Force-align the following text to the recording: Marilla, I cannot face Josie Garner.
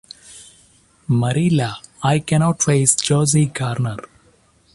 Marilla, 1.09 1.79
I 2.01 2.17
cannot 2.21 2.63
face 2.63 2.95
Josie 2.95 3.45
Garner. 3.45 3.97